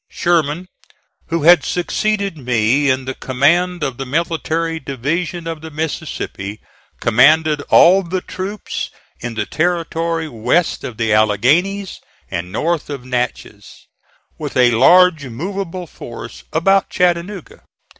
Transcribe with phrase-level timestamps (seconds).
[0.09, 0.65] Sherman,
[1.27, 6.59] who had succeeded me in the command of the military division of the Mississippi,
[6.99, 11.99] commanded all the troops in the territory west of the Alleghanies
[12.31, 13.85] and north of Natchez,
[14.39, 17.61] with a large movable force about Chattanooga.